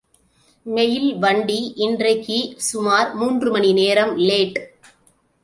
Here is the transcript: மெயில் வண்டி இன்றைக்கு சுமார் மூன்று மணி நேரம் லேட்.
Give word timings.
மெயில் 0.65 1.17
வண்டி 1.17 1.73
இன்றைக்கு 1.77 2.39
சுமார் 2.69 3.13
மூன்று 3.13 3.51
மணி 3.51 3.71
நேரம் 3.73 4.17
லேட். 4.17 4.59